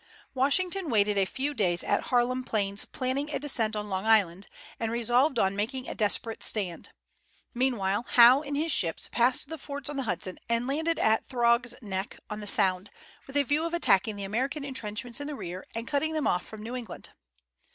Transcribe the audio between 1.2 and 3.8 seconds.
few days at Harlem Plains planning a descent